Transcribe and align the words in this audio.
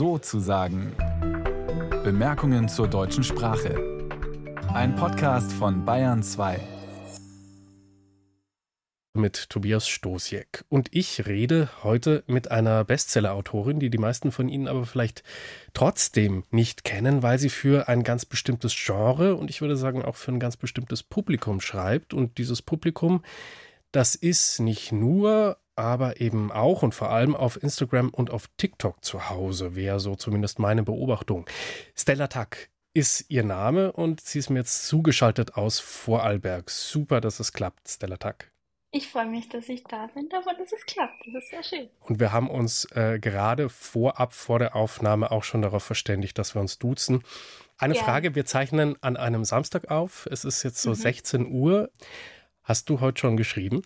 so 0.00 0.16
zu 0.16 0.40
sagen. 0.40 0.94
Bemerkungen 2.04 2.70
zur 2.70 2.88
deutschen 2.88 3.22
Sprache. 3.22 4.08
Ein 4.72 4.94
Podcast 4.94 5.52
von 5.52 5.84
Bayern 5.84 6.22
2 6.22 6.58
mit 9.12 9.50
Tobias 9.50 9.86
Stosiek. 9.86 10.64
Und 10.70 10.88
ich 10.92 11.26
rede 11.26 11.68
heute 11.82 12.24
mit 12.26 12.50
einer 12.50 12.82
Bestseller-Autorin, 12.82 13.78
die 13.78 13.90
die 13.90 13.98
meisten 13.98 14.32
von 14.32 14.48
Ihnen 14.48 14.68
aber 14.68 14.86
vielleicht 14.86 15.22
trotzdem 15.74 16.44
nicht 16.50 16.82
kennen, 16.82 17.22
weil 17.22 17.38
sie 17.38 17.50
für 17.50 17.86
ein 17.86 18.02
ganz 18.02 18.24
bestimmtes 18.24 18.74
Genre 18.74 19.36
und 19.36 19.50
ich 19.50 19.60
würde 19.60 19.76
sagen 19.76 20.02
auch 20.02 20.16
für 20.16 20.32
ein 20.32 20.40
ganz 20.40 20.56
bestimmtes 20.56 21.02
Publikum 21.02 21.60
schreibt. 21.60 22.14
Und 22.14 22.38
dieses 22.38 22.62
Publikum, 22.62 23.22
das 23.92 24.14
ist 24.14 24.60
nicht 24.60 24.92
nur, 24.92 25.58
aber 25.80 26.20
eben 26.20 26.52
auch 26.52 26.82
und 26.82 26.94
vor 26.94 27.10
allem 27.10 27.34
auf 27.34 27.62
Instagram 27.62 28.10
und 28.10 28.30
auf 28.30 28.48
TikTok 28.56 29.04
zu 29.04 29.30
Hause, 29.30 29.74
wäre 29.74 30.00
so 30.00 30.14
zumindest 30.14 30.58
meine 30.58 30.82
Beobachtung. 30.82 31.46
Stella 31.96 32.28
Tack 32.28 32.70
ist 32.94 33.26
ihr 33.28 33.44
Name 33.44 33.92
und 33.92 34.20
sie 34.20 34.38
ist 34.38 34.50
mir 34.50 34.60
jetzt 34.60 34.86
zugeschaltet 34.86 35.54
aus 35.54 35.80
Vorarlberg. 35.80 36.70
Super, 36.70 37.20
dass 37.20 37.40
es 37.40 37.52
klappt, 37.52 37.88
Stella 37.88 38.16
Tack. 38.16 38.52
Ich 38.92 39.08
freue 39.08 39.26
mich, 39.26 39.48
dass 39.48 39.68
ich 39.68 39.84
da 39.84 40.08
bin, 40.08 40.28
davon, 40.28 40.54
dass 40.58 40.72
es 40.72 40.84
klappt. 40.84 41.24
Das 41.26 41.44
ist 41.44 41.50
sehr 41.50 41.62
schön. 41.62 41.88
Und 42.00 42.18
wir 42.18 42.32
haben 42.32 42.50
uns 42.50 42.86
äh, 42.86 43.20
gerade 43.20 43.68
vorab 43.68 44.32
vor 44.32 44.58
der 44.58 44.74
Aufnahme 44.74 45.30
auch 45.30 45.44
schon 45.44 45.62
darauf 45.62 45.84
verständigt, 45.84 46.36
dass 46.38 46.56
wir 46.56 46.60
uns 46.60 46.78
duzen. 46.78 47.22
Eine 47.78 47.94
ja. 47.94 48.02
Frage, 48.02 48.34
wir 48.34 48.46
zeichnen 48.46 48.96
an 49.00 49.16
einem 49.16 49.44
Samstag 49.44 49.92
auf. 49.92 50.26
Es 50.30 50.44
ist 50.44 50.64
jetzt 50.64 50.82
so 50.82 50.90
mhm. 50.90 50.94
16 50.94 51.46
Uhr. 51.52 51.90
Hast 52.64 52.90
du 52.90 53.00
heute 53.00 53.20
schon 53.20 53.36
geschrieben? 53.36 53.82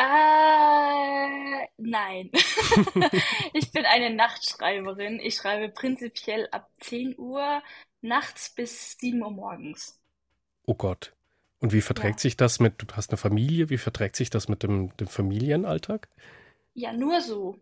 Äh, 0.00 1.68
nein. 1.76 2.30
ich 3.52 3.70
bin 3.72 3.84
eine 3.84 4.14
Nachtschreiberin. 4.14 5.20
Ich 5.20 5.36
schreibe 5.36 5.68
prinzipiell 5.68 6.48
ab 6.52 6.70
10 6.80 7.18
Uhr 7.18 7.62
nachts 8.00 8.50
bis 8.50 8.96
7 8.98 9.22
Uhr 9.22 9.30
morgens. 9.30 10.00
Oh 10.64 10.74
Gott. 10.74 11.12
Und 11.58 11.74
wie 11.74 11.82
verträgt 11.82 12.20
ja. 12.20 12.22
sich 12.22 12.36
das 12.38 12.60
mit, 12.60 12.74
du 12.78 12.86
hast 12.96 13.10
eine 13.10 13.18
Familie, 13.18 13.68
wie 13.68 13.76
verträgt 13.76 14.16
sich 14.16 14.30
das 14.30 14.48
mit 14.48 14.62
dem, 14.62 14.96
dem 14.96 15.06
Familienalltag? 15.06 16.08
Ja, 16.72 16.94
nur 16.94 17.20
so. 17.20 17.58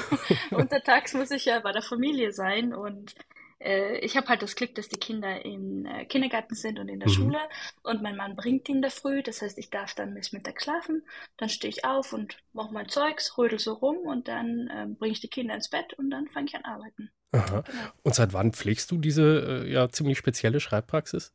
Untertags 0.50 1.12
muss 1.12 1.30
ich 1.30 1.44
ja 1.44 1.60
bei 1.60 1.72
der 1.72 1.82
Familie 1.82 2.32
sein 2.32 2.72
und 2.72 3.14
äh, 3.60 3.98
ich 3.98 4.16
habe 4.16 4.28
halt 4.28 4.42
das 4.42 4.56
Glück, 4.56 4.74
dass 4.74 4.88
die 4.88 4.98
Kinder 4.98 5.44
im 5.44 5.86
äh, 5.86 6.04
Kindergarten 6.04 6.54
sind 6.54 6.78
und 6.78 6.88
in 6.88 7.00
der 7.00 7.08
mhm. 7.08 7.14
Schule 7.14 7.38
und 7.82 8.02
mein 8.02 8.16
Mann 8.16 8.36
bringt 8.36 8.68
die 8.68 8.72
in 8.72 8.82
der 8.82 8.90
Früh. 8.90 9.22
Das 9.22 9.42
heißt, 9.42 9.58
ich 9.58 9.70
darf 9.70 9.94
dann 9.94 10.14
bis 10.14 10.32
Mittag 10.32 10.62
schlafen. 10.62 11.02
Dann 11.36 11.48
stehe 11.48 11.70
ich 11.70 11.84
auf 11.84 12.12
und 12.12 12.36
mache 12.52 12.72
mein 12.72 12.88
Zeugs, 12.88 13.36
rödel 13.38 13.58
so 13.58 13.74
rum 13.74 13.98
und 13.98 14.28
dann 14.28 14.68
äh, 14.68 14.86
bringe 14.98 15.12
ich 15.12 15.20
die 15.20 15.28
Kinder 15.28 15.54
ins 15.54 15.70
Bett 15.70 15.94
und 15.94 16.10
dann 16.10 16.28
fange 16.28 16.46
ich 16.48 16.54
an 16.54 16.64
arbeiten. 16.64 17.10
Aha. 17.32 17.62
Genau. 17.62 17.82
Und 18.02 18.14
seit 18.14 18.32
wann 18.32 18.52
pflegst 18.52 18.90
du 18.90 18.98
diese 18.98 19.64
äh, 19.66 19.72
ja 19.72 19.88
ziemlich 19.88 20.18
spezielle 20.18 20.60
Schreibpraxis? 20.60 21.32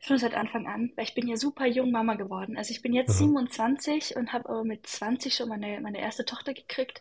Schon 0.00 0.18
seit 0.18 0.34
Anfang 0.34 0.66
an, 0.66 0.92
weil 0.96 1.04
ich 1.04 1.14
bin 1.14 1.28
ja 1.28 1.36
super 1.36 1.66
jung 1.66 1.90
Mama 1.90 2.14
geworden. 2.14 2.56
Also 2.56 2.70
ich 2.70 2.82
bin 2.82 2.92
jetzt 2.92 3.20
mhm. 3.20 3.26
27 3.26 4.16
und 4.16 4.32
habe 4.32 4.48
aber 4.48 4.64
mit 4.64 4.86
20 4.86 5.34
schon 5.34 5.48
meine, 5.48 5.80
meine 5.80 6.00
erste 6.00 6.24
Tochter 6.24 6.54
gekriegt. 6.54 7.00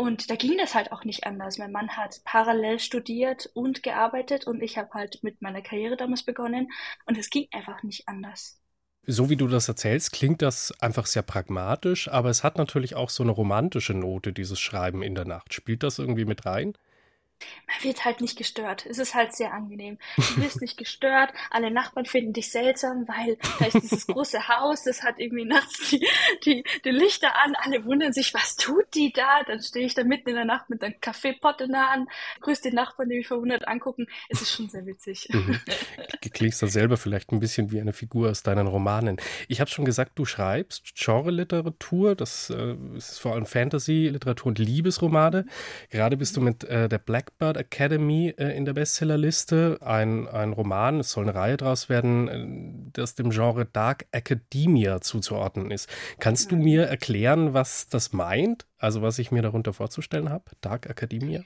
Und 0.00 0.30
da 0.30 0.34
ging 0.34 0.56
das 0.56 0.74
halt 0.74 0.92
auch 0.92 1.04
nicht 1.04 1.26
anders. 1.26 1.58
Mein 1.58 1.72
Mann 1.72 1.94
hat 1.94 2.22
parallel 2.24 2.78
studiert 2.78 3.50
und 3.52 3.82
gearbeitet 3.82 4.46
und 4.46 4.62
ich 4.62 4.78
habe 4.78 4.88
halt 4.94 5.22
mit 5.22 5.42
meiner 5.42 5.60
Karriere 5.60 5.98
damals 5.98 6.22
begonnen 6.22 6.68
und 7.04 7.18
es 7.18 7.28
ging 7.28 7.48
einfach 7.52 7.82
nicht 7.82 8.08
anders. 8.08 8.58
So 9.06 9.28
wie 9.28 9.36
du 9.36 9.46
das 9.46 9.68
erzählst, 9.68 10.12
klingt 10.12 10.40
das 10.40 10.72
einfach 10.80 11.04
sehr 11.04 11.20
pragmatisch, 11.20 12.08
aber 12.08 12.30
es 12.30 12.42
hat 12.42 12.56
natürlich 12.56 12.94
auch 12.94 13.10
so 13.10 13.22
eine 13.22 13.32
romantische 13.32 13.92
Note, 13.92 14.32
dieses 14.32 14.58
Schreiben 14.58 15.02
in 15.02 15.14
der 15.14 15.26
Nacht. 15.26 15.52
Spielt 15.52 15.82
das 15.82 15.98
irgendwie 15.98 16.24
mit 16.24 16.46
rein? 16.46 16.72
Wird 17.82 18.04
halt 18.04 18.20
nicht 18.20 18.36
gestört. 18.36 18.86
Es 18.86 18.98
ist 18.98 19.14
halt 19.14 19.34
sehr 19.34 19.52
angenehm. 19.52 19.98
Du 20.16 20.42
wirst 20.42 20.60
nicht 20.60 20.76
gestört. 20.76 21.30
Alle 21.50 21.70
Nachbarn 21.70 22.06
finden 22.06 22.32
dich 22.32 22.50
seltsam, 22.50 23.06
weil 23.08 23.38
da 23.58 23.66
ist 23.66 23.82
dieses 23.82 24.06
große 24.06 24.48
Haus, 24.48 24.82
das 24.84 25.02
hat 25.02 25.18
irgendwie 25.18 25.44
nachts 25.44 25.90
die, 25.90 26.06
die, 26.44 26.64
die 26.84 26.90
Lichter 26.90 27.36
an. 27.44 27.54
Alle 27.62 27.84
wundern 27.84 28.12
sich, 28.12 28.34
was 28.34 28.56
tut 28.56 28.94
die 28.94 29.12
da? 29.12 29.42
Dann 29.46 29.60
stehe 29.60 29.86
ich 29.86 29.94
da 29.94 30.04
mitten 30.04 30.30
in 30.30 30.36
der 30.36 30.44
Nacht 30.44 30.70
mit 30.70 30.82
einem 30.82 31.00
Kaffeepot 31.00 31.60
in 31.60 31.72
der 31.72 31.90
Hand, 31.90 32.08
grüß 32.40 32.60
die 32.60 32.72
Nachbarn, 32.72 33.08
die 33.08 33.16
mich 33.16 33.28
verwundert 33.28 33.68
angucken. 33.68 34.06
Es 34.28 34.42
ist 34.42 34.52
schon 34.52 34.68
sehr 34.68 34.86
witzig. 34.86 35.28
Mhm. 35.30 35.60
Klingst 36.32 36.62
da 36.62 36.66
selber 36.66 36.96
vielleicht 36.96 37.32
ein 37.32 37.40
bisschen 37.40 37.70
wie 37.70 37.80
eine 37.80 37.92
Figur 37.92 38.30
aus 38.30 38.42
deinen 38.42 38.66
Romanen. 38.66 39.16
Ich 39.48 39.60
habe 39.60 39.70
schon 39.70 39.84
gesagt, 39.84 40.12
du 40.14 40.24
schreibst 40.24 40.94
Genre-Literatur. 40.94 42.14
Das 42.14 42.50
äh, 42.50 42.76
ist 42.96 43.18
vor 43.18 43.34
allem 43.34 43.46
Fantasy-Literatur 43.46 44.46
und 44.46 44.58
Liebesromane. 44.58 45.46
Gerade 45.90 46.16
bist 46.16 46.36
du 46.36 46.40
mit 46.40 46.64
äh, 46.64 46.88
der 46.88 46.98
Black 46.98 47.20
Blackbird 47.38 47.69
Academy 47.70 48.34
äh, 48.36 48.56
in 48.56 48.64
der 48.64 48.72
Bestsellerliste. 48.72 49.78
Ein, 49.80 50.26
ein 50.28 50.52
Roman, 50.52 51.00
es 51.00 51.12
soll 51.12 51.24
eine 51.24 51.34
Reihe 51.34 51.56
daraus 51.56 51.88
werden, 51.88 52.28
äh, 52.28 52.90
das 52.92 53.14
dem 53.14 53.30
Genre 53.30 53.64
Dark 53.64 54.06
Academia 54.10 55.00
zuzuordnen 55.00 55.70
ist. 55.70 55.88
Kannst 56.18 56.50
du 56.50 56.56
mir 56.56 56.84
erklären, 56.84 57.54
was 57.54 57.88
das 57.88 58.12
meint? 58.12 58.66
Also 58.78 59.02
was 59.02 59.18
ich 59.18 59.30
mir 59.30 59.42
darunter 59.42 59.72
vorzustellen 59.72 60.30
habe? 60.30 60.44
Dark 60.60 60.86
Academia? 60.86 61.42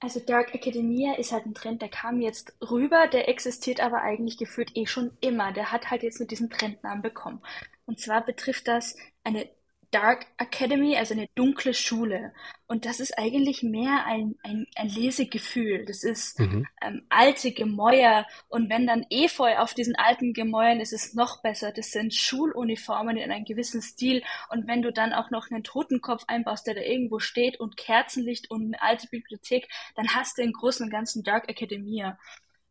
Also 0.00 0.20
Dark 0.20 0.54
Academia 0.54 1.14
ist 1.14 1.32
halt 1.32 1.46
ein 1.46 1.54
Trend, 1.54 1.80
der 1.80 1.88
kam 1.88 2.20
jetzt 2.20 2.54
rüber, 2.70 3.06
der 3.06 3.28
existiert 3.28 3.80
aber 3.80 4.02
eigentlich 4.02 4.36
gefühlt 4.36 4.76
eh 4.76 4.86
schon 4.86 5.12
immer. 5.20 5.52
Der 5.52 5.72
hat 5.72 5.90
halt 5.90 6.02
jetzt 6.02 6.20
nur 6.20 6.26
diesen 6.26 6.50
Trendnamen 6.50 7.02
bekommen. 7.02 7.40
Und 7.86 7.98
zwar 7.98 8.24
betrifft 8.24 8.68
das 8.68 8.96
eine 9.24 9.48
Dark 9.96 10.26
Academy, 10.36 10.94
also 10.94 11.14
eine 11.14 11.26
dunkle 11.34 11.72
Schule. 11.72 12.34
Und 12.66 12.84
das 12.84 13.00
ist 13.00 13.18
eigentlich 13.18 13.62
mehr 13.62 14.04
ein, 14.04 14.34
ein, 14.42 14.66
ein 14.76 14.88
Lesegefühl. 14.88 15.86
Das 15.86 16.04
ist 16.04 16.38
mhm. 16.38 16.66
ähm, 16.82 17.06
alte 17.08 17.52
Gemäuer. 17.52 18.26
Und 18.48 18.68
wenn 18.68 18.86
dann 18.86 19.06
Efeu 19.08 19.56
auf 19.56 19.72
diesen 19.72 19.96
alten 19.96 20.34
Gemäuern 20.34 20.80
ist, 20.80 20.92
ist 20.92 21.06
es 21.06 21.14
noch 21.14 21.40
besser. 21.40 21.72
Das 21.72 21.92
sind 21.92 22.12
Schuluniformen 22.12 23.16
in 23.16 23.32
einem 23.32 23.46
gewissen 23.46 23.80
Stil. 23.80 24.22
Und 24.50 24.66
wenn 24.66 24.82
du 24.82 24.92
dann 24.92 25.14
auch 25.14 25.30
noch 25.30 25.50
einen 25.50 25.64
Totenkopf 25.64 26.24
einbaust, 26.26 26.66
der 26.66 26.74
da 26.74 26.82
irgendwo 26.82 27.18
steht 27.18 27.58
und 27.58 27.78
Kerzenlicht 27.78 28.50
und 28.50 28.66
eine 28.66 28.82
alte 28.82 29.08
Bibliothek, 29.08 29.66
dann 29.94 30.08
hast 30.14 30.36
du 30.36 30.42
den 30.42 30.52
großen 30.52 30.84
und 30.84 30.90
ganzen 30.90 31.22
Dark 31.22 31.48
Academia. 31.48 32.18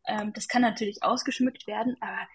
Ähm, 0.06 0.32
das 0.32 0.46
kann 0.46 0.62
natürlich 0.62 1.02
ausgeschmückt 1.02 1.66
werden, 1.66 1.96
aber 2.00 2.28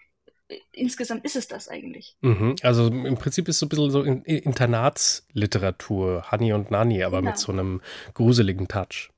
insgesamt 0.72 1.24
ist 1.24 1.36
es 1.36 1.48
das 1.48 1.68
eigentlich. 1.68 2.16
Mhm. 2.20 2.56
Also 2.62 2.88
im 2.88 3.16
Prinzip 3.16 3.48
ist 3.48 3.56
es 3.56 3.60
so 3.60 3.66
ein 3.66 3.68
bisschen 3.68 3.90
so 3.90 4.02
Internatsliteratur, 4.02 6.30
Honey 6.30 6.52
und 6.52 6.70
Nanny, 6.70 7.02
aber 7.04 7.18
genau. 7.18 7.30
mit 7.30 7.38
so 7.38 7.52
einem 7.52 7.80
gruseligen 8.14 8.68
Touch. 8.68 9.11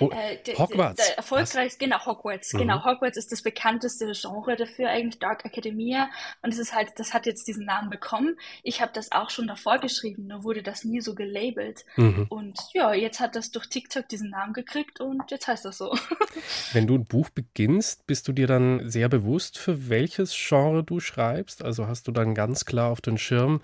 Oh, 0.00 0.10
äh, 0.10 0.38
Hogwarts. 0.56 1.06
Der 1.06 1.18
erfolgreichste, 1.18 1.78
genau, 1.78 2.04
Hogwarts. 2.04 2.52
Mhm. 2.52 2.58
Genau, 2.58 2.84
Hogwarts 2.84 3.16
ist 3.16 3.30
das 3.30 3.42
bekannteste 3.42 4.10
Genre 4.12 4.56
dafür, 4.56 4.88
eigentlich 4.88 5.18
Dark 5.18 5.44
Academia. 5.44 6.08
Und 6.42 6.52
es 6.52 6.58
ist 6.58 6.74
halt, 6.74 6.98
das 6.98 7.12
hat 7.12 7.26
jetzt 7.26 7.46
diesen 7.46 7.66
Namen 7.66 7.90
bekommen. 7.90 8.36
Ich 8.62 8.80
habe 8.80 8.92
das 8.94 9.12
auch 9.12 9.30
schon 9.30 9.46
davor 9.46 9.78
geschrieben, 9.78 10.26
nur 10.26 10.42
wurde 10.42 10.62
das 10.62 10.84
nie 10.84 11.00
so 11.00 11.14
gelabelt. 11.14 11.84
Mhm. 11.96 12.26
Und 12.28 12.58
ja, 12.72 12.94
jetzt 12.94 13.20
hat 13.20 13.36
das 13.36 13.50
durch 13.50 13.66
TikTok 13.66 14.08
diesen 14.08 14.30
Namen 14.30 14.52
gekriegt 14.52 15.00
und 15.00 15.30
jetzt 15.30 15.46
heißt 15.46 15.64
das 15.64 15.78
so. 15.78 15.96
Wenn 16.72 16.86
du 16.86 16.96
ein 16.96 17.04
Buch 17.04 17.30
beginnst, 17.30 18.06
bist 18.06 18.26
du 18.26 18.32
dir 18.32 18.46
dann 18.46 18.88
sehr 18.90 19.08
bewusst, 19.08 19.58
für 19.58 19.88
welches 19.88 20.34
Genre 20.34 20.82
du 20.82 20.98
schreibst? 20.98 21.62
Also 21.62 21.86
hast 21.86 22.08
du 22.08 22.12
dann 22.12 22.34
ganz 22.34 22.64
klar 22.64 22.90
auf 22.90 23.00
den 23.00 23.18
Schirm, 23.18 23.60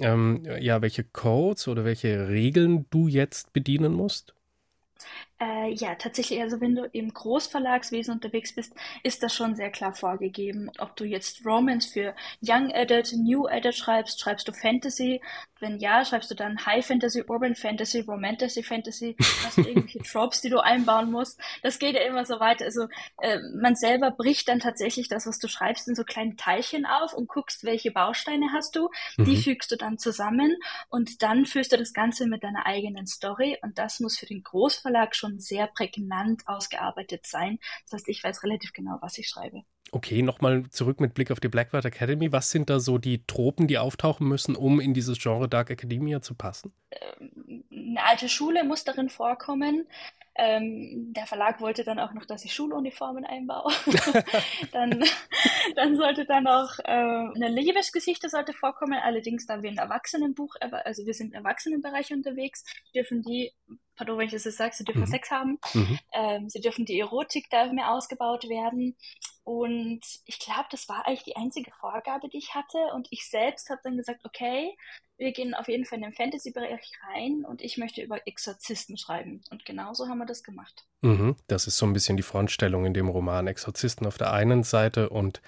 ähm, 0.00 0.44
ja, 0.60 0.82
welche 0.82 1.04
Codes 1.04 1.68
oder 1.68 1.84
welche 1.84 2.28
Regeln 2.28 2.86
du 2.90 3.08
jetzt 3.08 3.52
bedienen 3.52 3.92
musst? 3.92 4.34
Äh, 5.42 5.72
ja, 5.72 5.96
tatsächlich, 5.96 6.40
also 6.40 6.60
wenn 6.60 6.76
du 6.76 6.84
im 6.92 7.12
Großverlagswesen 7.12 8.14
unterwegs 8.14 8.54
bist, 8.54 8.74
ist 9.02 9.24
das 9.24 9.34
schon 9.34 9.56
sehr 9.56 9.70
klar 9.70 9.92
vorgegeben. 9.92 10.70
Ob 10.78 10.94
du 10.94 11.04
jetzt 11.04 11.44
Romance 11.44 11.88
für 11.92 12.14
Young 12.40 12.72
Adult, 12.72 13.12
New 13.16 13.48
Adult 13.48 13.74
schreibst, 13.74 14.20
schreibst 14.20 14.46
du 14.46 14.52
Fantasy. 14.52 15.20
Wenn 15.58 15.78
ja, 15.78 16.04
schreibst 16.04 16.30
du 16.30 16.36
dann 16.36 16.64
High 16.64 16.86
Fantasy, 16.86 17.24
Urban 17.26 17.56
Fantasy, 17.56 18.00
Romantasy 18.00 18.62
Fantasy, 18.62 19.16
hast 19.44 19.58
du 19.58 19.62
irgendwelche 19.62 19.98
Tropes, 20.02 20.42
die 20.42 20.48
du 20.48 20.60
einbauen 20.60 21.10
musst. 21.10 21.40
Das 21.62 21.80
geht 21.80 21.94
ja 21.94 22.02
immer 22.02 22.24
so 22.24 22.38
weiter. 22.38 22.64
Also 22.64 22.86
äh, 23.20 23.38
man 23.60 23.74
selber 23.74 24.12
bricht 24.12 24.48
dann 24.48 24.60
tatsächlich 24.60 25.08
das, 25.08 25.26
was 25.26 25.40
du 25.40 25.48
schreibst, 25.48 25.88
in 25.88 25.96
so 25.96 26.04
kleine 26.04 26.36
Teilchen 26.36 26.86
auf 26.86 27.14
und 27.14 27.28
guckst, 27.28 27.64
welche 27.64 27.90
Bausteine 27.90 28.52
hast 28.52 28.76
du. 28.76 28.90
Mhm. 29.16 29.24
Die 29.24 29.36
fügst 29.36 29.72
du 29.72 29.76
dann 29.76 29.98
zusammen 29.98 30.56
und 30.88 31.22
dann 31.22 31.46
führst 31.46 31.72
du 31.72 31.78
das 31.78 31.92
Ganze 31.92 32.26
mit 32.26 32.44
deiner 32.44 32.66
eigenen 32.66 33.08
Story 33.08 33.58
und 33.62 33.78
das 33.78 33.98
muss 33.98 34.18
für 34.18 34.26
den 34.26 34.44
Großverlag 34.44 35.16
schon 35.16 35.31
schon 35.32 35.38
sehr 35.38 35.66
prägnant 35.66 36.42
ausgearbeitet 36.46 37.26
sein. 37.26 37.58
Das 37.84 37.94
heißt, 37.94 38.08
ich 38.08 38.22
weiß 38.22 38.42
relativ 38.42 38.72
genau, 38.72 38.98
was 39.00 39.18
ich 39.18 39.28
schreibe. 39.28 39.62
Okay, 39.90 40.22
nochmal 40.22 40.64
zurück 40.70 41.00
mit 41.00 41.12
Blick 41.12 41.30
auf 41.30 41.40
die 41.40 41.48
Blackbird 41.48 41.84
Academy. 41.84 42.32
Was 42.32 42.50
sind 42.50 42.70
da 42.70 42.80
so 42.80 42.96
die 42.96 43.26
Tropen, 43.26 43.66
die 43.66 43.78
auftauchen 43.78 44.26
müssen, 44.26 44.56
um 44.56 44.80
in 44.80 44.94
dieses 44.94 45.18
Genre 45.18 45.48
Dark 45.48 45.70
Academia 45.70 46.22
zu 46.22 46.34
passen? 46.34 46.72
Ähm, 46.90 47.64
eine 47.70 48.04
alte 48.04 48.28
Schule 48.28 48.64
muss 48.64 48.84
darin 48.84 49.10
vorkommen. 49.10 49.86
Ähm, 50.34 51.12
der 51.12 51.26
Verlag 51.26 51.60
wollte 51.60 51.84
dann 51.84 51.98
auch 51.98 52.12
noch, 52.14 52.24
dass 52.24 52.44
ich 52.44 52.54
Schuluniformen 52.54 53.24
einbaue. 53.24 53.72
dann, 54.72 55.04
dann 55.76 55.96
sollte 55.96 56.24
dann 56.24 56.46
auch 56.46 56.78
äh, 56.78 56.90
eine 56.90 57.48
Liebesgeschichte 57.48 58.28
sollte 58.28 58.52
vorkommen. 58.52 58.98
Allerdings, 59.02 59.46
da 59.46 59.62
wir 59.62 59.70
ein 59.70 59.78
Erwachsenenbuch, 59.78 60.54
also 60.60 61.04
wir 61.04 61.14
sind 61.14 61.34
im 61.34 61.44
Erwachsenenbereich 61.44 62.12
unterwegs, 62.12 62.64
dürfen 62.94 63.22
die 63.22 63.52
pardon, 63.96 64.18
wenn 64.18 64.26
ich 64.26 64.32
das 64.32 64.44
jetzt 64.44 64.56
sage, 64.56 64.74
sie 64.74 64.84
dürfen 64.84 65.02
mhm. 65.02 65.06
Sex 65.06 65.30
haben, 65.30 65.58
mhm. 65.74 65.98
ähm, 66.12 66.48
sie 66.48 66.60
dürfen 66.60 66.84
die 66.84 66.98
Erotik 66.98 67.48
da 67.50 67.72
mehr 67.72 67.90
ausgebaut 67.90 68.48
werden. 68.48 68.96
Und 69.44 70.00
ich 70.24 70.38
glaube, 70.38 70.66
das 70.70 70.88
war 70.88 71.06
eigentlich 71.06 71.24
die 71.24 71.36
einzige 71.36 71.72
Vorgabe, 71.72 72.28
die 72.28 72.38
ich 72.38 72.54
hatte. 72.54 72.78
Und 72.94 73.08
ich 73.10 73.28
selbst 73.28 73.70
habe 73.70 73.80
dann 73.82 73.96
gesagt, 73.96 74.24
okay, 74.24 74.76
wir 75.22 75.32
gehen 75.32 75.54
auf 75.54 75.68
jeden 75.68 75.84
Fall 75.84 75.98
in 75.98 76.04
den 76.04 76.12
Fantasy-Bereich 76.12 76.92
rein 77.08 77.44
und 77.44 77.62
ich 77.62 77.78
möchte 77.78 78.02
über 78.02 78.26
Exorzisten 78.26 78.96
schreiben. 78.96 79.42
Und 79.50 79.64
genauso 79.64 80.08
haben 80.08 80.18
wir 80.18 80.26
das 80.26 80.42
gemacht. 80.42 80.84
Mhm. 81.00 81.36
Das 81.46 81.66
ist 81.66 81.78
so 81.78 81.86
ein 81.86 81.92
bisschen 81.92 82.16
die 82.16 82.22
Frontstellung 82.22 82.84
in 82.84 82.94
dem 82.94 83.08
Roman. 83.08 83.46
Exorzisten 83.46 84.06
auf 84.06 84.18
der 84.18 84.32
einen 84.32 84.62
Seite 84.64 85.08
und 85.08 85.40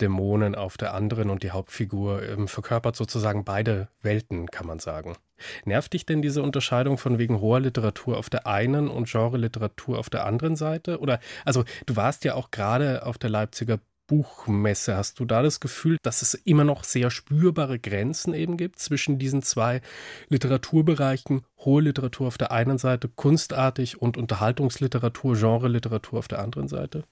Dämonen 0.00 0.54
auf 0.54 0.76
der 0.76 0.94
anderen 0.94 1.30
und 1.30 1.42
die 1.42 1.50
Hauptfigur 1.50 2.22
ähm, 2.22 2.48
verkörpert 2.48 2.96
sozusagen 2.96 3.44
beide 3.44 3.88
Welten, 4.02 4.50
kann 4.50 4.66
man 4.66 4.78
sagen. 4.78 5.16
Nervt 5.64 5.92
dich 5.92 6.06
denn 6.06 6.22
diese 6.22 6.42
Unterscheidung 6.42 6.98
von 6.98 7.18
wegen 7.18 7.40
hoher 7.40 7.60
Literatur 7.60 8.18
auf 8.18 8.30
der 8.30 8.46
einen 8.46 8.88
und 8.88 9.08
Genre-Literatur 9.08 9.98
auf 9.98 10.10
der 10.10 10.26
anderen 10.26 10.56
Seite? 10.56 11.00
Oder, 11.00 11.20
also, 11.44 11.64
du 11.86 11.96
warst 11.96 12.24
ja 12.24 12.34
auch 12.34 12.50
gerade 12.50 13.06
auf 13.06 13.18
der 13.18 13.30
Leipziger 13.30 13.78
Buchmesse. 14.10 14.96
Hast 14.96 15.20
du 15.20 15.24
da 15.24 15.40
das 15.40 15.60
Gefühl, 15.60 15.96
dass 16.02 16.20
es 16.20 16.34
immer 16.34 16.64
noch 16.64 16.82
sehr 16.82 17.12
spürbare 17.12 17.78
Grenzen 17.78 18.34
eben 18.34 18.56
gibt 18.56 18.80
zwischen 18.80 19.20
diesen 19.20 19.40
zwei 19.40 19.82
Literaturbereichen? 20.28 21.46
Hohe 21.58 21.82
Literatur 21.82 22.26
auf 22.26 22.36
der 22.36 22.50
einen 22.50 22.76
Seite, 22.76 23.08
kunstartig 23.08 24.02
und 24.02 24.16
Unterhaltungsliteratur, 24.16 25.36
Genre-Literatur 25.36 26.18
auf 26.18 26.26
der 26.26 26.40
anderen 26.40 26.66
Seite? 26.66 27.04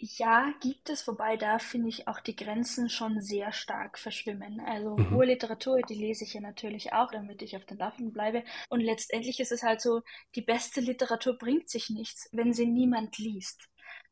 Ja, 0.00 0.54
gibt 0.60 0.90
es, 0.90 1.08
wobei 1.08 1.36
da 1.36 1.58
finde 1.58 1.88
ich 1.88 2.06
auch 2.06 2.20
die 2.20 2.36
Grenzen 2.36 2.88
schon 2.88 3.20
sehr 3.20 3.50
stark 3.50 3.98
verschwimmen. 3.98 4.60
Also 4.60 4.96
mhm. 4.96 5.10
hohe 5.10 5.26
Literatur, 5.26 5.80
die 5.82 5.96
lese 5.96 6.22
ich 6.22 6.34
ja 6.34 6.40
natürlich 6.40 6.92
auch, 6.92 7.10
damit 7.10 7.42
ich 7.42 7.56
auf 7.56 7.64
den 7.64 7.78
Laufenden 7.78 8.12
bleibe. 8.12 8.44
Und 8.68 8.78
letztendlich 8.78 9.40
ist 9.40 9.50
es 9.50 9.64
halt 9.64 9.80
so, 9.80 10.02
die 10.36 10.42
beste 10.42 10.80
Literatur 10.80 11.36
bringt 11.36 11.68
sich 11.68 11.90
nichts, 11.90 12.28
wenn 12.30 12.52
sie 12.52 12.66
niemand 12.66 13.18
liest. 13.18 13.68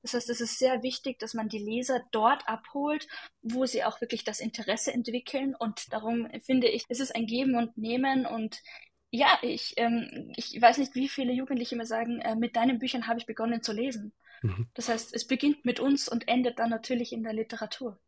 Das 0.06 0.14
heißt, 0.14 0.30
es 0.30 0.40
ist 0.40 0.58
sehr 0.60 0.84
wichtig, 0.84 1.18
dass 1.18 1.34
man 1.34 1.48
die 1.48 1.58
Leser 1.58 2.00
dort 2.12 2.48
abholt, 2.48 3.08
wo 3.42 3.66
sie 3.66 3.82
auch 3.82 4.00
wirklich 4.00 4.22
das 4.22 4.38
Interesse 4.38 4.92
entwickeln. 4.92 5.56
Und 5.56 5.92
darum 5.92 6.28
finde 6.44 6.68
ich, 6.68 6.84
es 6.88 7.00
ist 7.00 7.14
ein 7.16 7.26
Geben 7.26 7.56
und 7.56 7.76
Nehmen. 7.76 8.24
Und 8.24 8.62
ja, 9.10 9.36
ich, 9.42 9.74
ähm, 9.78 10.32
ich 10.36 10.62
weiß 10.62 10.78
nicht, 10.78 10.94
wie 10.94 11.08
viele 11.08 11.32
Jugendliche 11.32 11.74
mir 11.74 11.86
sagen, 11.86 12.20
äh, 12.20 12.36
mit 12.36 12.54
deinen 12.54 12.78
Büchern 12.78 13.08
habe 13.08 13.18
ich 13.18 13.26
begonnen 13.26 13.62
zu 13.62 13.72
lesen. 13.72 14.12
Mhm. 14.42 14.68
Das 14.74 14.88
heißt, 14.88 15.12
es 15.12 15.26
beginnt 15.26 15.64
mit 15.64 15.80
uns 15.80 16.08
und 16.08 16.28
endet 16.28 16.60
dann 16.60 16.70
natürlich 16.70 17.12
in 17.12 17.24
der 17.24 17.32
Literatur. 17.32 17.98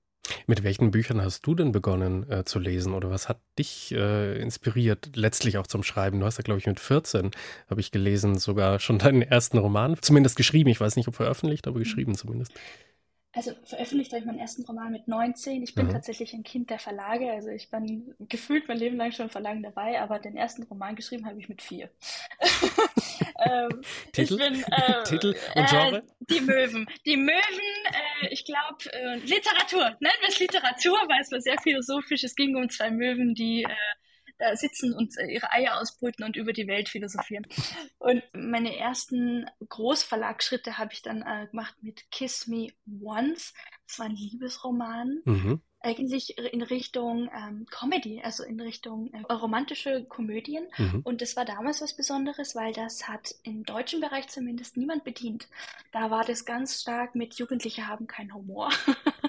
Mit 0.47 0.63
welchen 0.63 0.91
Büchern 0.91 1.23
hast 1.23 1.47
du 1.47 1.55
denn 1.55 1.73
begonnen 1.73 2.31
äh, 2.31 2.45
zu 2.45 2.59
lesen 2.59 2.95
oder 2.95 3.11
was 3.11 3.29
hat 3.29 3.41
dich 3.59 3.93
äh, 3.93 4.41
inspiriert, 4.41 5.11
letztlich 5.15 5.59
auch 5.59 5.67
zum 5.67 5.83
Schreiben? 5.83 6.21
Du 6.21 6.27
hast 6.27 6.39
ja, 6.39 6.43
glaube 6.43 6.59
ich, 6.59 6.67
mit 6.67 6.81
14, 6.81 7.31
habe 7.71 7.81
ich 7.81 7.91
gelesen, 7.91 8.39
sogar 8.39 8.79
schon 8.81 8.99
deinen 8.99 9.23
ersten 9.23 9.59
Roman, 9.59 9.97
zumindest 10.01 10.37
geschrieben. 10.37 10.71
Ich 10.71 10.81
weiß 10.81 10.97
nicht, 10.97 11.09
ob 11.09 11.15
veröffentlicht, 11.15 11.67
aber 11.67 11.79
geschrieben 11.79 12.15
zumindest. 12.15 12.53
Also 13.33 13.53
veröffentlicht 13.63 14.11
habe 14.13 14.21
ich 14.21 14.27
meinen 14.27 14.39
ersten 14.39 14.65
Roman 14.65 14.91
mit 14.91 15.07
19. 15.07 15.63
Ich 15.63 15.75
bin 15.75 15.87
mhm. 15.87 15.93
tatsächlich 15.93 16.33
ein 16.33 16.43
Kind 16.43 16.71
der 16.71 16.79
Verlage. 16.79 17.31
Also 17.31 17.51
ich 17.51 17.71
bin 17.71 18.15
gefühlt 18.21 18.67
mein 18.69 18.79
Leben 18.79 18.97
lang 18.97 19.13
schon 19.13 19.29
Verlagen 19.29 19.63
dabei, 19.63 20.01
aber 20.01 20.19
den 20.19 20.37
ersten 20.37 20.63
Roman 20.65 20.97
geschrieben 20.97 21.27
habe 21.27 21.39
ich 21.39 21.49
mit 21.49 21.63
vier. 21.63 21.91
ähm, 23.38 23.82
Titel? 24.12 24.37
Bin, 24.37 24.62
äh, 24.70 25.02
Titel 25.05 25.35
und 25.55 25.62
äh, 25.62 25.67
Genre? 25.67 25.96
Äh, 25.99 26.02
die 26.31 26.40
Möwen. 26.40 26.87
Die 27.06 27.17
Möwen, 27.17 27.87
äh, 28.23 28.29
ich 28.31 28.44
glaube, 28.44 28.93
äh, 28.93 29.17
Literatur. 29.17 29.96
Nennen 30.00 30.17
wir 30.20 30.29
es 30.29 30.38
Literatur, 30.38 30.99
weil 31.08 31.20
es 31.20 31.31
war 31.31 31.40
sehr 31.40 31.58
philosophisch. 31.62 32.25
Es 32.25 32.35
ging 32.35 32.56
um 32.56 32.69
zwei 32.69 32.90
Möwen, 32.90 33.35
die 33.35 33.64
äh, 33.64 33.69
da 34.38 34.55
sitzen 34.55 34.94
und 34.94 35.12
ihre 35.29 35.50
Eier 35.50 35.81
ausbrüten 35.81 36.25
und 36.25 36.37
über 36.37 36.52
die 36.52 36.69
Welt 36.69 36.88
philosophieren. 36.88 37.44
Und 37.99 38.23
meine 38.32 38.76
ersten 38.76 39.46
Großverlagsschritte 39.69 40.79
habe 40.79 40.93
ich 40.93 41.02
dann 41.02 41.25
gemacht 41.50 41.75
mit 41.81 42.08
Kiss 42.12 42.46
Me 42.46 42.69
Once. 43.02 43.52
Das 43.88 43.99
war 43.99 44.06
ein 44.06 44.14
Liebesroman. 44.14 45.23
Mhm. 45.25 45.62
Eigentlich 45.81 46.37
in 46.39 46.63
Richtung 46.63 47.31
ähm, 47.33 47.67
Comedy, 47.71 48.21
also 48.23 48.43
in 48.43 48.61
Richtung 48.61 49.13
äh, 49.13 49.33
romantische 49.33 50.05
Komödien. 50.05 50.67
Mhm. 50.77 51.03
Und 51.05 51.23
das 51.23 51.37
war 51.37 51.45
damals 51.45 51.81
was 51.81 51.95
Besonderes, 51.95 52.57
weil 52.57 52.73
das 52.73 53.07
hat 53.07 53.35
im 53.45 53.65
deutschen 53.65 54.01
Bereich 54.01 54.29
zumindest 54.29 54.77
niemand 54.77 55.05
bedient. 55.05 55.49
Da 55.93 56.11
war 56.11 56.25
das 56.25 56.45
ganz 56.45 56.81
stark 56.83 57.15
mit 57.15 57.35
Jugendliche 57.35 57.87
haben 57.87 58.07
keinen 58.07 58.35
Humor. 58.35 58.71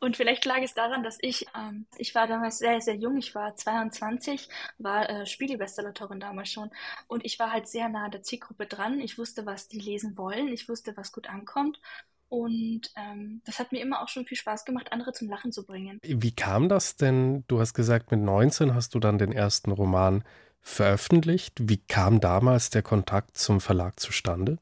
Und 0.00 0.16
vielleicht 0.16 0.44
lag 0.44 0.60
es 0.60 0.74
daran, 0.74 1.02
dass 1.02 1.18
ich, 1.20 1.46
ähm, 1.56 1.86
ich 1.96 2.14
war 2.14 2.26
damals 2.26 2.58
sehr, 2.58 2.80
sehr 2.80 2.96
jung, 2.96 3.16
ich 3.16 3.34
war 3.34 3.56
22, 3.56 4.48
war 4.78 5.08
äh, 5.08 5.26
Spiegelbestsellerin 5.26 6.20
damals 6.20 6.50
schon. 6.50 6.70
Und 7.08 7.24
ich 7.24 7.38
war 7.38 7.52
halt 7.52 7.68
sehr 7.68 7.88
nah 7.88 8.04
an 8.04 8.10
der 8.10 8.22
Zielgruppe 8.22 8.66
dran. 8.66 9.00
Ich 9.00 9.18
wusste, 9.18 9.46
was 9.46 9.68
die 9.68 9.80
lesen 9.80 10.16
wollen. 10.18 10.48
Ich 10.48 10.68
wusste, 10.68 10.96
was 10.96 11.12
gut 11.12 11.28
ankommt. 11.28 11.80
Und 12.28 12.90
ähm, 12.96 13.42
das 13.44 13.58
hat 13.58 13.72
mir 13.72 13.80
immer 13.80 14.02
auch 14.02 14.08
schon 14.08 14.26
viel 14.26 14.36
Spaß 14.36 14.64
gemacht, 14.64 14.92
andere 14.92 15.12
zum 15.12 15.28
Lachen 15.28 15.52
zu 15.52 15.64
bringen. 15.64 16.00
Wie 16.02 16.32
kam 16.32 16.68
das 16.68 16.96
denn? 16.96 17.44
Du 17.46 17.60
hast 17.60 17.74
gesagt, 17.74 18.10
mit 18.10 18.20
19 18.20 18.74
hast 18.74 18.94
du 18.94 19.00
dann 19.00 19.18
den 19.18 19.32
ersten 19.32 19.70
Roman 19.70 20.24
veröffentlicht. 20.60 21.68
Wie 21.68 21.76
kam 21.76 22.20
damals 22.20 22.70
der 22.70 22.82
Kontakt 22.82 23.36
zum 23.36 23.60
Verlag 23.60 24.00
zustande? 24.00 24.58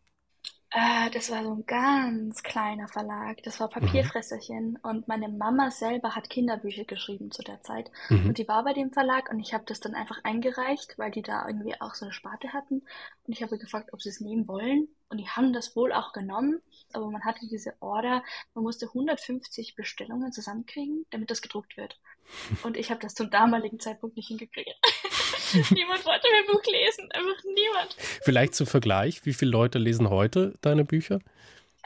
Äh, 0.75 1.11
das 1.11 1.31
war 1.31 1.43
so 1.43 1.53
ein 1.53 1.67
ganz 1.67 2.43
kleiner 2.43 2.89
Verlag. 2.89 3.43
Das 3.43 3.61
war 3.61 3.69
mhm. 3.69 3.73
Papierfresserchen. 3.73 4.71
Mhm. 4.71 4.79
Und 4.83 5.09
meine 5.09 5.29
Mama 5.29 5.71
selber 5.71 6.15
hat 6.15 6.31
Kinderbücher 6.31 6.85
geschrieben 6.85 7.31
zu 7.31 7.43
der 7.43 7.63
Zeit. 7.63 7.91
Mhm. 8.09 8.29
Und 8.29 8.39
die 8.39 8.49
war 8.49 8.65
bei 8.65 8.73
dem 8.73 8.91
Verlag 8.91 9.31
und 9.31 9.39
ich 9.41 9.53
habe 9.53 9.65
das 9.67 9.81
dann 9.81 9.95
einfach 9.95 10.19
eingereicht, 10.25 10.99
weil 10.99 11.11
die 11.11 11.23
da 11.23 11.47
irgendwie 11.47 11.79
auch 11.81 11.95
so 11.95 12.07
eine 12.07 12.15
Sparte 12.15 12.53
hatten. 12.53 12.83
Und 13.27 13.33
ich 13.33 13.43
habe 13.43 13.59
gefragt, 13.59 13.91
ob 13.93 14.01
sie 14.01 14.09
es 14.09 14.21
nehmen 14.21 14.49
wollen. 14.49 14.89
Und 15.11 15.19
die 15.19 15.29
haben 15.29 15.53
das 15.53 15.77
wohl 15.77 15.93
auch 15.93 16.13
genommen. 16.13 16.63
Aber 16.95 17.11
man 17.11 17.25
hatte 17.25 17.47
diese 17.47 17.75
Order, 17.81 18.23
man 18.55 18.65
musste 18.65 18.87
150 18.87 19.75
Bestellungen 19.75 20.33
zusammenkriegen, 20.33 21.05
damit 21.11 21.31
das 21.31 21.43
gedruckt 21.43 21.77
wird. 21.77 22.01
Und 22.63 22.79
ich 22.79 22.91
habe 22.91 23.01
das 23.01 23.15
zum 23.15 23.31
damaligen 23.31 23.79
Zeitpunkt 23.79 24.17
nicht 24.17 24.29
hingekriegt. 24.29 24.75
niemand 25.70 26.04
wollte 26.04 26.26
mein 26.32 26.46
Buch 26.52 26.62
lesen, 26.66 27.10
einfach 27.12 27.44
niemand. 27.44 27.96
Vielleicht 28.22 28.54
zum 28.54 28.66
Vergleich, 28.66 29.25
wie 29.25 29.34
viele 29.34 29.50
Leute 29.50 29.78
lesen 29.78 30.10
heute 30.10 30.54
deine 30.60 30.84
Bücher? 30.84 31.20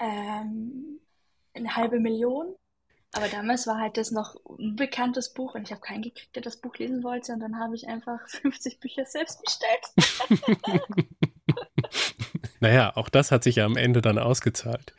Ähm, 0.01 1.01
eine 1.55 1.77
halbe 1.77 1.99
Million. 2.01 2.55
Aber 3.13 3.29
damals 3.29 3.67
war 3.67 3.81
halt 3.81 3.97
das 3.97 4.11
noch 4.11 4.37
ein 4.59 4.77
bekanntes 4.77 5.33
Buch 5.33 5.55
und 5.55 5.63
ich 5.63 5.71
habe 5.71 5.81
keinen 5.81 6.03
gekriegt, 6.03 6.37
der 6.37 6.43
das 6.43 6.59
Buch 6.59 6.77
lesen 6.77 7.03
wollte. 7.03 7.33
Und 7.33 7.41
dann 7.41 7.59
habe 7.59 7.75
ich 7.75 7.89
einfach 7.89 8.21
50 8.29 8.79
Bücher 8.79 9.05
selbst 9.07 9.41
bestellt. 9.43 10.77
naja, 12.61 12.95
auch 12.95 13.09
das 13.09 13.33
hat 13.33 13.43
sich 13.43 13.57
ja 13.57 13.65
am 13.65 13.77
Ende 13.77 14.03
dann 14.03 14.19
ausgezahlt. 14.19 14.95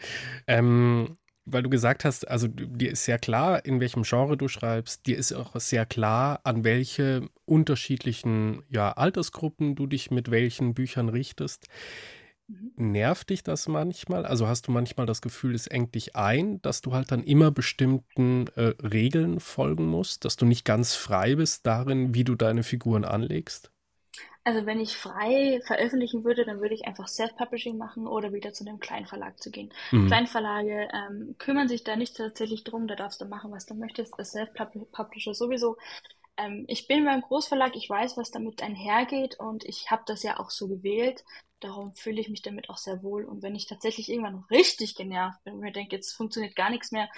Ähm, 0.47 1.17
weil 1.45 1.63
du 1.63 1.69
gesagt 1.69 2.05
hast, 2.05 2.27
also 2.27 2.47
dir 2.47 2.91
ist 2.91 3.05
sehr 3.05 3.19
klar, 3.19 3.63
in 3.63 3.79
welchem 3.79 4.03
Genre 4.03 4.35
du 4.35 4.47
schreibst, 4.47 5.05
dir 5.05 5.17
ist 5.17 5.31
auch 5.31 5.55
sehr 5.55 5.85
klar, 5.85 6.41
an 6.43 6.63
welche 6.63 7.29
unterschiedlichen 7.47 8.63
ja, 8.69 8.91
Altersgruppen 8.91 9.75
du 9.75 9.87
dich 9.87 10.11
mit 10.11 10.31
welchen 10.31 10.73
Büchern 10.73 11.09
richtest. 11.09 11.67
Mhm. 12.47 12.71
Nervt 12.75 13.29
dich 13.31 13.43
das 13.43 13.67
manchmal? 13.67 14.25
Also 14.25 14.47
hast 14.47 14.67
du 14.67 14.71
manchmal 14.71 15.05
das 15.07 15.21
Gefühl, 15.21 15.55
es 15.55 15.67
engt 15.67 15.95
dich 15.95 16.15
ein, 16.15 16.61
dass 16.61 16.81
du 16.81 16.93
halt 16.93 17.11
dann 17.11 17.23
immer 17.23 17.51
bestimmten 17.51 18.47
äh, 18.55 18.73
Regeln 18.85 19.39
folgen 19.39 19.87
musst, 19.87 20.25
dass 20.25 20.35
du 20.37 20.45
nicht 20.45 20.63
ganz 20.63 20.93
frei 20.93 21.35
bist 21.35 21.65
darin, 21.65 22.13
wie 22.13 22.23
du 22.23 22.35
deine 22.35 22.63
Figuren 22.63 23.03
anlegst? 23.03 23.71
Also 24.43 24.65
wenn 24.65 24.79
ich 24.79 24.95
frei 24.95 25.59
veröffentlichen 25.67 26.23
würde, 26.23 26.45
dann 26.45 26.61
würde 26.61 26.73
ich 26.73 26.85
einfach 26.85 27.07
Self-Publishing 27.09 27.77
machen 27.77 28.07
oder 28.07 28.31
wieder 28.31 28.53
zu 28.53 28.65
einem 28.65 28.79
Kleinverlag 28.79 29.37
zu 29.41 29.51
gehen. 29.51 29.73
Mhm. 29.91 30.07
Kleinverlage 30.07 30.87
ähm, 30.93 31.35
kümmern 31.37 31.67
sich 31.67 31.83
da 31.83 31.97
nicht 31.97 32.15
tatsächlich 32.15 32.63
drum, 32.63 32.87
da 32.87 32.95
darfst 32.95 33.19
du 33.19 33.25
machen, 33.25 33.51
was 33.51 33.65
du 33.65 33.73
möchtest. 33.75 34.17
Als 34.17 34.31
Self-Publisher 34.31 35.33
sowieso. 35.33 35.75
Ähm, 36.37 36.65
ich 36.67 36.87
bin 36.87 37.05
beim 37.05 37.21
Großverlag, 37.21 37.75
ich 37.75 37.89
weiß, 37.89 38.17
was 38.17 38.31
damit 38.31 38.61
einhergeht 38.61 39.39
und 39.39 39.63
ich 39.65 39.91
habe 39.91 40.03
das 40.05 40.23
ja 40.23 40.39
auch 40.39 40.49
so 40.49 40.67
gewählt. 40.67 41.23
Darum 41.59 41.91
fühle 41.93 42.21
ich 42.21 42.29
mich 42.29 42.43
damit 42.43 42.69
auch 42.69 42.77
sehr 42.77 43.01
wohl. 43.01 43.25
Und 43.25 43.41
wenn 43.41 43.55
ich 43.55 43.65
tatsächlich 43.65 44.09
irgendwann 44.09 44.43
richtig 44.51 44.93
genervt 44.93 45.43
bin 45.43 45.55
und 45.55 45.61
mir 45.61 45.71
denke, 45.71 45.95
jetzt 45.95 46.13
funktioniert 46.13 46.55
gar 46.55 46.69
nichts 46.69 46.91
mehr, 46.91 47.09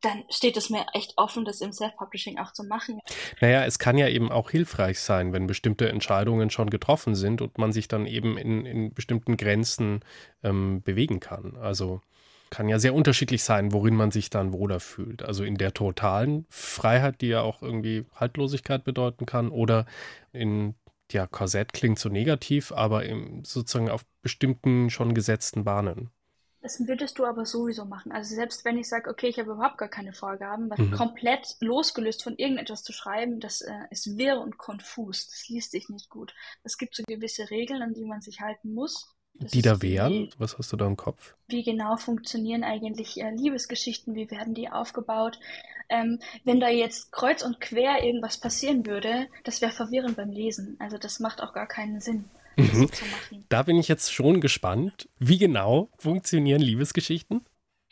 dann 0.00 0.24
steht 0.30 0.56
es 0.56 0.68
mir 0.68 0.84
echt 0.94 1.12
offen, 1.16 1.44
das 1.44 1.60
im 1.60 1.72
Self-Publishing 1.72 2.38
auch 2.38 2.52
zu 2.52 2.64
machen. 2.64 3.00
Naja, 3.40 3.64
es 3.64 3.78
kann 3.78 3.96
ja 3.96 4.08
eben 4.08 4.32
auch 4.32 4.50
hilfreich 4.50 4.98
sein, 4.98 5.32
wenn 5.32 5.46
bestimmte 5.46 5.88
Entscheidungen 5.88 6.50
schon 6.50 6.70
getroffen 6.70 7.14
sind 7.14 7.40
und 7.40 7.56
man 7.56 7.72
sich 7.72 7.86
dann 7.86 8.06
eben 8.06 8.36
in, 8.36 8.66
in 8.66 8.92
bestimmten 8.92 9.36
Grenzen 9.36 10.00
ähm, 10.42 10.82
bewegen 10.82 11.20
kann. 11.20 11.56
Also 11.56 12.00
kann 12.54 12.68
ja 12.68 12.78
sehr 12.78 12.94
unterschiedlich 12.94 13.42
sein, 13.42 13.72
worin 13.72 13.96
man 13.96 14.12
sich 14.12 14.30
dann 14.30 14.52
wohler 14.52 14.78
fühlt. 14.78 15.24
Also 15.24 15.42
in 15.42 15.56
der 15.56 15.74
totalen 15.74 16.46
Freiheit, 16.50 17.20
die 17.20 17.26
ja 17.26 17.40
auch 17.40 17.62
irgendwie 17.62 18.06
Haltlosigkeit 18.14 18.84
bedeuten 18.84 19.26
kann, 19.26 19.48
oder 19.48 19.86
in 20.32 20.76
ja, 21.10 21.26
Korsett 21.26 21.72
klingt 21.72 21.98
so 21.98 22.08
negativ, 22.08 22.70
aber 22.70 23.02
sozusagen 23.42 23.90
auf 23.90 24.06
bestimmten 24.22 24.88
schon 24.88 25.14
gesetzten 25.14 25.64
Bahnen. 25.64 26.10
Das 26.62 26.78
würdest 26.86 27.18
du 27.18 27.24
aber 27.24 27.44
sowieso 27.44 27.86
machen. 27.86 28.12
Also 28.12 28.36
selbst 28.36 28.64
wenn 28.64 28.78
ich 28.78 28.88
sage, 28.88 29.10
okay, 29.10 29.26
ich 29.26 29.38
habe 29.40 29.50
überhaupt 29.50 29.76
gar 29.76 29.88
keine 29.88 30.12
Vorgaben, 30.12 30.70
was 30.70 30.78
mhm. 30.78 30.92
komplett 30.92 31.56
losgelöst 31.58 32.22
von 32.22 32.36
irgendetwas 32.36 32.84
zu 32.84 32.92
schreiben, 32.92 33.40
das 33.40 33.62
äh, 33.62 33.72
ist 33.90 34.16
wirr 34.16 34.40
und 34.40 34.58
konfus. 34.58 35.26
Das 35.26 35.48
liest 35.48 35.72
sich 35.72 35.88
nicht 35.88 36.08
gut. 36.08 36.32
Es 36.62 36.78
gibt 36.78 36.94
so 36.94 37.02
gewisse 37.06 37.50
Regeln, 37.50 37.82
an 37.82 37.94
die 37.94 38.04
man 38.04 38.22
sich 38.22 38.40
halten 38.40 38.72
muss. 38.72 39.12
Die 39.34 39.62
da 39.62 39.82
wären? 39.82 40.30
Was 40.38 40.58
hast 40.58 40.72
du 40.72 40.76
da 40.76 40.86
im 40.86 40.96
Kopf? 40.96 41.34
Wie 41.48 41.64
genau 41.64 41.96
funktionieren 41.96 42.62
eigentlich 42.62 43.20
äh, 43.20 43.30
Liebesgeschichten? 43.30 44.14
Wie 44.14 44.30
werden 44.30 44.54
die 44.54 44.70
aufgebaut? 44.70 45.38
Ähm, 45.88 46.20
wenn 46.44 46.60
da 46.60 46.68
jetzt 46.68 47.12
kreuz 47.12 47.42
und 47.42 47.60
quer 47.60 48.02
irgendwas 48.02 48.38
passieren 48.38 48.86
würde, 48.86 49.26
das 49.42 49.60
wäre 49.60 49.72
verwirrend 49.72 50.16
beim 50.16 50.30
Lesen. 50.30 50.76
Also 50.78 50.98
das 50.98 51.20
macht 51.20 51.42
auch 51.42 51.52
gar 51.52 51.66
keinen 51.66 52.00
Sinn. 52.00 52.24
Mhm. 52.56 52.88
Da 53.48 53.64
bin 53.64 53.78
ich 53.78 53.88
jetzt 53.88 54.12
schon 54.12 54.40
gespannt. 54.40 55.08
Wie 55.18 55.38
genau 55.38 55.90
funktionieren 55.98 56.62
Liebesgeschichten? 56.62 57.42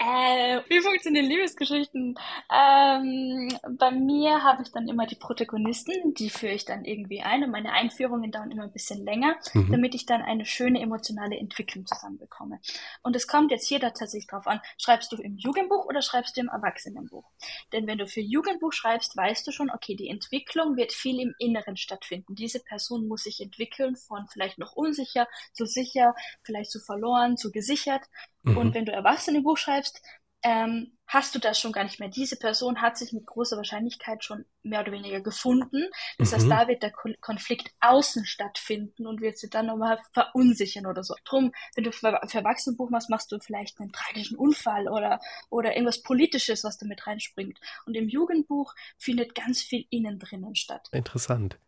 Äh, 0.04 0.62
wie 0.68 0.80
funktionieren 0.80 1.26
Liebesgeschichten? 1.26 2.18
Ähm, 2.52 3.48
bei 3.78 3.92
mir 3.92 4.42
habe 4.42 4.62
ich 4.64 4.72
dann 4.72 4.88
immer 4.88 5.06
die 5.06 5.14
Protagonisten, 5.14 6.14
die 6.14 6.28
führe 6.28 6.54
ich 6.54 6.64
dann 6.64 6.84
irgendwie 6.84 7.20
ein 7.20 7.44
und 7.44 7.52
meine 7.52 7.72
Einführungen 7.72 8.32
dauern 8.32 8.50
immer 8.50 8.64
ein 8.64 8.72
bisschen 8.72 9.04
länger, 9.04 9.36
mhm. 9.54 9.70
damit 9.70 9.94
ich 9.94 10.04
dann 10.04 10.20
eine 10.20 10.44
schöne 10.44 10.80
emotionale 10.80 11.38
Entwicklung 11.38 11.86
zusammenbekomme. 11.86 12.58
Und 13.02 13.14
es 13.14 13.28
kommt 13.28 13.52
jetzt 13.52 13.68
hier 13.68 13.78
tatsächlich 13.78 14.26
drauf 14.26 14.48
an, 14.48 14.60
schreibst 14.76 15.12
du 15.12 15.16
im 15.22 15.36
Jugendbuch 15.36 15.84
oder 15.84 16.02
schreibst 16.02 16.36
du 16.36 16.40
im 16.40 16.48
Erwachsenenbuch? 16.48 17.30
Denn 17.72 17.86
wenn 17.86 17.98
du 17.98 18.08
für 18.08 18.20
Jugendbuch 18.20 18.72
schreibst, 18.72 19.16
weißt 19.16 19.46
du 19.46 19.52
schon, 19.52 19.70
okay, 19.70 19.94
die 19.94 20.08
Entwicklung 20.08 20.76
wird 20.76 20.92
viel 20.92 21.20
im 21.20 21.32
Inneren 21.38 21.76
stattfinden. 21.76 22.34
Diese 22.34 22.58
Person 22.58 23.06
muss 23.06 23.22
sich 23.22 23.40
entwickeln 23.40 23.94
von 23.94 24.26
vielleicht 24.26 24.58
noch 24.58 24.72
unsicher 24.72 25.28
zu 25.52 25.64
sicher, 25.64 26.16
vielleicht 26.42 26.72
zu 26.72 26.80
verloren, 26.80 27.36
zu 27.36 27.52
gesichert. 27.52 28.02
Mhm. 28.42 28.56
Und 28.56 28.74
wenn 28.74 28.84
du 28.84 28.92
Erwachsenenbuch 28.92 29.56
schreibst, 29.56 30.02
ähm, 30.42 30.92
hast 31.12 31.34
du 31.34 31.38
das 31.38 31.60
schon 31.60 31.72
gar 31.72 31.84
nicht 31.84 32.00
mehr. 32.00 32.08
Diese 32.08 32.36
Person 32.36 32.80
hat 32.80 32.96
sich 32.96 33.12
mit 33.12 33.26
großer 33.26 33.56
Wahrscheinlichkeit 33.56 34.24
schon 34.24 34.46
mehr 34.62 34.80
oder 34.80 34.92
weniger 34.92 35.20
gefunden. 35.20 35.88
Das 36.18 36.30
mhm. 36.30 36.36
heißt, 36.36 36.50
da 36.50 36.68
wird 36.68 36.82
der 36.82 36.92
Konflikt 37.20 37.70
außen 37.80 38.24
stattfinden 38.24 39.06
und 39.06 39.20
wird 39.20 39.36
sie 39.36 39.50
dann 39.50 39.66
nochmal 39.66 39.98
verunsichern 40.12 40.86
oder 40.86 41.04
so. 41.04 41.14
Drum, 41.24 41.52
wenn 41.74 41.84
du 41.84 41.92
für, 41.92 42.18
für 42.26 42.38
Erwachsenenbuch 42.38 42.88
machst, 42.90 43.10
machst 43.10 43.30
du 43.30 43.38
vielleicht 43.40 43.78
einen 43.78 43.92
tragischen 43.92 44.36
Unfall 44.36 44.88
oder, 44.88 45.20
oder 45.50 45.72
irgendwas 45.72 46.02
Politisches, 46.02 46.64
was 46.64 46.78
da 46.78 46.86
mit 46.86 47.06
reinspringt. 47.06 47.58
Und 47.84 47.94
im 47.94 48.08
Jugendbuch 48.08 48.74
findet 48.96 49.34
ganz 49.34 49.62
viel 49.62 49.84
innen 49.90 50.18
drinnen 50.18 50.54
statt. 50.54 50.88
Interessant. 50.92 51.58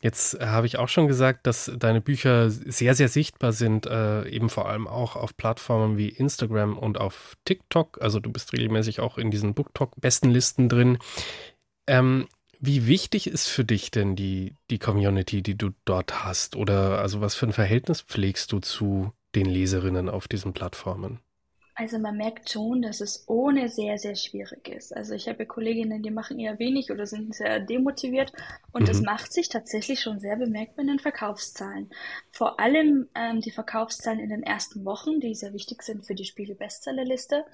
Jetzt 0.00 0.34
äh, 0.34 0.46
habe 0.46 0.66
ich 0.66 0.78
auch 0.78 0.88
schon 0.88 1.06
gesagt, 1.06 1.46
dass 1.46 1.70
deine 1.78 2.00
Bücher 2.00 2.50
sehr, 2.50 2.94
sehr 2.94 3.08
sichtbar 3.08 3.52
sind, 3.52 3.86
äh, 3.86 4.26
eben 4.28 4.48
vor 4.48 4.68
allem 4.68 4.88
auch 4.88 5.16
auf 5.16 5.36
Plattformen 5.36 5.98
wie 5.98 6.08
Instagram 6.08 6.78
und 6.78 6.98
auf 6.98 7.36
TikTok. 7.44 8.00
Also 8.00 8.20
du 8.20 8.30
bist 8.32 8.52
regelmäßig 8.52 8.89
regelmäßig 8.90 9.00
auch 9.00 9.18
in 9.18 9.30
diesen 9.30 9.54
BookTalk-Bestenlisten 9.54 10.68
drin. 10.68 10.98
Ähm, 11.86 12.28
wie 12.58 12.86
wichtig 12.86 13.26
ist 13.26 13.48
für 13.48 13.64
dich 13.64 13.90
denn 13.90 14.16
die, 14.16 14.54
die 14.70 14.78
Community, 14.78 15.42
die 15.42 15.56
du 15.56 15.70
dort 15.84 16.24
hast? 16.24 16.56
Oder 16.56 17.00
also 17.00 17.20
was 17.20 17.34
für 17.34 17.46
ein 17.46 17.52
Verhältnis 17.52 18.02
pflegst 18.02 18.52
du 18.52 18.60
zu 18.60 19.12
den 19.34 19.46
Leserinnen 19.46 20.08
auf 20.08 20.28
diesen 20.28 20.52
Plattformen? 20.52 21.20
Also 21.80 21.98
man 21.98 22.18
merkt 22.18 22.50
schon, 22.50 22.82
dass 22.82 23.00
es 23.00 23.24
ohne 23.26 23.70
sehr, 23.70 23.96
sehr 23.96 24.14
schwierig 24.14 24.68
ist. 24.68 24.94
Also 24.94 25.14
ich 25.14 25.28
habe 25.28 25.46
Kolleginnen, 25.46 26.02
die 26.02 26.10
machen 26.10 26.38
eher 26.38 26.58
wenig 26.58 26.90
oder 26.90 27.06
sind 27.06 27.34
sehr 27.34 27.58
demotiviert 27.58 28.34
und 28.72 28.82
mhm. 28.82 28.86
das 28.86 29.00
macht 29.00 29.32
sich 29.32 29.48
tatsächlich 29.48 30.00
schon 30.00 30.20
sehr 30.20 30.36
bemerkbar 30.36 30.82
in 30.82 30.88
den 30.88 30.98
Verkaufszahlen. 30.98 31.88
Vor 32.32 32.60
allem 32.60 33.08
ähm, 33.14 33.40
die 33.40 33.50
Verkaufszahlen 33.50 34.20
in 34.20 34.28
den 34.28 34.42
ersten 34.42 34.84
Wochen, 34.84 35.20
die 35.20 35.34
sehr 35.34 35.54
wichtig 35.54 35.82
sind 35.82 36.04
für 36.04 36.14
die 36.14 36.26
Spiegel-Bestsellerliste 36.26 37.46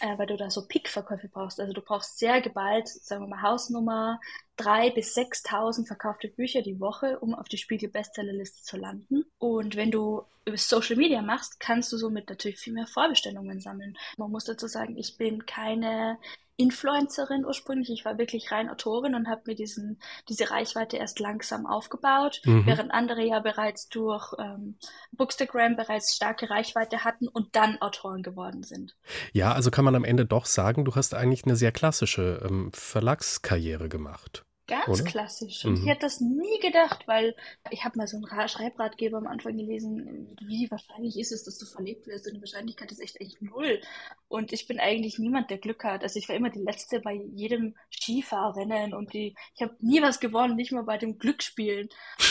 äh, 0.00 0.18
weil 0.18 0.26
du 0.26 0.36
da 0.36 0.50
so 0.50 0.66
Pickverkäufe 0.66 1.28
brauchst. 1.28 1.60
Also 1.60 1.72
du 1.72 1.80
brauchst 1.80 2.18
sehr 2.18 2.40
geballt, 2.40 2.88
sagen 2.88 3.22
wir 3.22 3.28
mal, 3.28 3.42
Hausnummer 3.42 4.20
drei 4.56 4.90
bis 4.90 5.16
6.000 5.16 5.86
verkaufte 5.86 6.28
Bücher 6.28 6.62
die 6.62 6.80
Woche, 6.80 7.18
um 7.20 7.34
auf 7.34 7.48
die 7.48 7.58
Spiegel-Bestsellerliste 7.58 8.62
zu 8.62 8.76
landen. 8.76 9.24
Und 9.38 9.76
wenn 9.76 9.90
du 9.90 10.22
über 10.44 10.58
Social 10.58 10.96
Media 10.96 11.22
machst, 11.22 11.60
kannst 11.60 11.92
du 11.92 11.96
somit 11.96 12.28
natürlich 12.28 12.58
viel 12.58 12.72
mehr 12.72 12.86
Vorbestellungen 12.86 13.60
sammeln. 13.60 13.96
Man 14.16 14.30
muss 14.30 14.44
dazu 14.44 14.66
sagen, 14.66 14.96
ich 14.96 15.16
bin 15.16 15.46
keine 15.46 16.18
Influencerin 16.60 17.46
ursprünglich. 17.46 17.90
Ich 17.90 18.04
war 18.04 18.18
wirklich 18.18 18.52
rein 18.52 18.68
Autorin 18.68 19.14
und 19.14 19.28
habe 19.28 19.42
mir 19.46 19.54
diesen, 19.54 19.98
diese 20.28 20.50
Reichweite 20.50 20.98
erst 20.98 21.18
langsam 21.18 21.66
aufgebaut, 21.66 22.42
mhm. 22.44 22.66
während 22.66 22.92
andere 22.92 23.24
ja 23.24 23.40
bereits 23.40 23.88
durch 23.88 24.34
ähm, 24.38 24.76
Bookstagram 25.12 25.76
bereits 25.76 26.14
starke 26.14 26.50
Reichweite 26.50 27.02
hatten 27.02 27.28
und 27.28 27.56
dann 27.56 27.80
Autoren 27.80 28.22
geworden 28.22 28.62
sind. 28.62 28.94
Ja, 29.32 29.52
also 29.52 29.70
kann 29.70 29.86
man 29.86 29.94
am 29.94 30.04
Ende 30.04 30.26
doch 30.26 30.44
sagen, 30.44 30.84
du 30.84 30.94
hast 30.94 31.14
eigentlich 31.14 31.44
eine 31.44 31.56
sehr 31.56 31.72
klassische 31.72 32.46
ähm, 32.46 32.70
Verlagskarriere 32.74 33.88
gemacht. 33.88 34.44
Ganz 34.70 35.00
Oder? 35.00 35.10
klassisch. 35.10 35.64
Und 35.64 35.72
mhm. 35.72 35.78
ich 35.82 35.86
hätte 35.90 36.02
das 36.02 36.20
nie 36.20 36.60
gedacht, 36.60 37.08
weil 37.08 37.34
ich 37.70 37.84
habe 37.84 37.98
mal 37.98 38.06
so 38.06 38.16
einen 38.16 38.48
Schreibratgeber 38.48 39.18
am 39.18 39.26
Anfang 39.26 39.56
gelesen, 39.56 40.36
wie 40.46 40.70
wahrscheinlich 40.70 41.18
ist 41.18 41.32
es, 41.32 41.42
dass 41.42 41.58
du 41.58 41.66
verlegt 41.66 42.06
wirst. 42.06 42.26
Und 42.28 42.34
die 42.34 42.40
Wahrscheinlichkeit 42.40 42.92
ist 42.92 43.00
echt 43.00 43.20
echt 43.20 43.42
null. 43.42 43.80
Und 44.28 44.52
ich 44.52 44.68
bin 44.68 44.78
eigentlich 44.78 45.18
niemand, 45.18 45.50
der 45.50 45.58
Glück 45.58 45.82
hat. 45.82 46.04
Also 46.04 46.20
ich 46.20 46.28
war 46.28 46.36
immer 46.36 46.50
die 46.50 46.62
Letzte 46.62 47.00
bei 47.00 47.14
jedem 47.14 47.74
Skifahrrennen 47.90 48.94
und 48.94 49.12
die, 49.12 49.34
ich 49.56 49.62
habe 49.62 49.74
nie 49.80 50.00
was 50.02 50.20
gewonnen, 50.20 50.54
nicht 50.54 50.70
mal 50.70 50.84
bei 50.84 50.98
dem 50.98 51.18
Glücksspielen. 51.18 51.88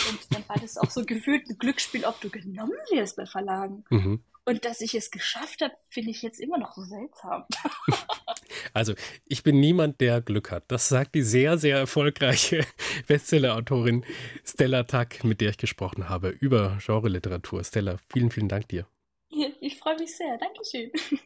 Und 0.09 0.19
dann 0.31 0.47
war 0.47 0.57
das 0.61 0.77
auch 0.77 0.89
so 0.89 1.05
gefühlt 1.05 1.49
ein 1.49 1.57
Glücksspiel, 1.57 2.05
ob 2.05 2.21
du 2.21 2.29
genommen 2.29 2.77
wirst 2.89 3.17
bei 3.17 3.25
Verlagen. 3.25 3.83
Mhm. 3.89 4.23
Und 4.49 4.65
dass 4.65 4.81
ich 4.81 4.95
es 4.95 5.11
geschafft 5.11 5.61
habe, 5.61 5.75
finde 5.89 6.09
ich 6.09 6.23
jetzt 6.23 6.39
immer 6.39 6.57
noch 6.57 6.73
so 6.75 6.83
seltsam. 6.83 7.45
Also, 8.73 8.93
ich 9.25 9.43
bin 9.43 9.59
niemand, 9.59 10.01
der 10.01 10.21
Glück 10.21 10.51
hat. 10.51 10.65
Das 10.69 10.89
sagt 10.89 11.15
die 11.15 11.21
sehr, 11.21 11.57
sehr 11.57 11.77
erfolgreiche 11.77 12.65
Bestseller-Autorin 13.07 14.05
Stella 14.43 14.83
Tack, 14.83 15.23
mit 15.23 15.41
der 15.41 15.51
ich 15.51 15.57
gesprochen 15.57 16.09
habe 16.09 16.29
über 16.29 16.77
Genre-Literatur. 16.83 17.63
Stella, 17.63 17.97
vielen, 18.11 18.31
vielen 18.31 18.47
Dank 18.47 18.67
dir. 18.67 18.85
Ich 19.61 19.77
freue 19.77 19.97
mich 19.97 20.15
sehr. 20.15 20.37
Dankeschön. 20.37 20.91